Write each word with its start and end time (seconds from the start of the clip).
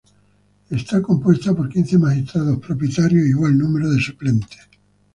Está 0.71 0.99
compuesta 0.99 1.53
por 1.53 1.69
quince 1.69 1.99
magistrados 1.99 2.57
propietarios 2.57 3.23
e 3.23 3.29
igual 3.29 3.55
número 3.55 3.87
de 3.91 4.01
suplentes. 4.01 4.61